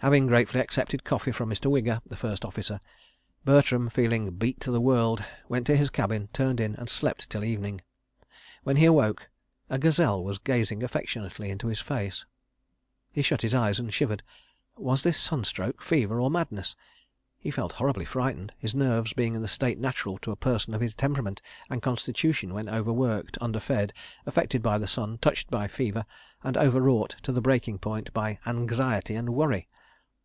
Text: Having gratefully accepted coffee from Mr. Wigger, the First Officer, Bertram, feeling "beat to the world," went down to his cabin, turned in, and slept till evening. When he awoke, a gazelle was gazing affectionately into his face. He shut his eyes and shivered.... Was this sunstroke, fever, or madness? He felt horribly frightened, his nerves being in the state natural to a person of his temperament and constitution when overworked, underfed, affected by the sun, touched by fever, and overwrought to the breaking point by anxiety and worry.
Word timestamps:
Having 0.00 0.28
gratefully 0.28 0.62
accepted 0.62 1.02
coffee 1.02 1.32
from 1.32 1.50
Mr. 1.50 1.68
Wigger, 1.68 2.00
the 2.06 2.14
First 2.14 2.44
Officer, 2.44 2.80
Bertram, 3.44 3.88
feeling 3.90 4.30
"beat 4.30 4.60
to 4.60 4.70
the 4.70 4.80
world," 4.80 5.24
went 5.48 5.66
down 5.66 5.74
to 5.74 5.78
his 5.80 5.90
cabin, 5.90 6.28
turned 6.32 6.60
in, 6.60 6.76
and 6.76 6.88
slept 6.88 7.28
till 7.28 7.42
evening. 7.42 7.80
When 8.62 8.76
he 8.76 8.84
awoke, 8.84 9.28
a 9.68 9.78
gazelle 9.80 10.22
was 10.22 10.38
gazing 10.38 10.84
affectionately 10.84 11.50
into 11.50 11.66
his 11.66 11.80
face. 11.80 12.24
He 13.10 13.20
shut 13.20 13.42
his 13.42 13.52
eyes 13.52 13.80
and 13.80 13.92
shivered.... 13.92 14.22
Was 14.76 15.02
this 15.02 15.18
sunstroke, 15.18 15.82
fever, 15.82 16.20
or 16.20 16.30
madness? 16.30 16.76
He 17.36 17.50
felt 17.50 17.72
horribly 17.72 18.04
frightened, 18.04 18.52
his 18.58 18.76
nerves 18.76 19.12
being 19.12 19.34
in 19.34 19.42
the 19.42 19.48
state 19.48 19.78
natural 19.80 20.18
to 20.18 20.30
a 20.30 20.36
person 20.36 20.72
of 20.72 20.80
his 20.80 20.94
temperament 20.94 21.42
and 21.68 21.82
constitution 21.82 22.54
when 22.54 22.68
overworked, 22.68 23.38
underfed, 23.40 23.92
affected 24.24 24.62
by 24.62 24.78
the 24.78 24.86
sun, 24.86 25.18
touched 25.18 25.50
by 25.50 25.66
fever, 25.66 26.06
and 26.44 26.56
overwrought 26.56 27.16
to 27.24 27.32
the 27.32 27.40
breaking 27.42 27.78
point 27.80 28.12
by 28.12 28.38
anxiety 28.46 29.16
and 29.16 29.30
worry. 29.30 29.66